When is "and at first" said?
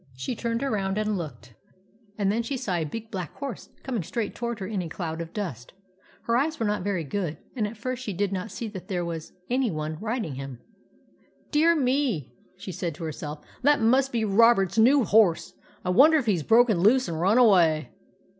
7.55-8.01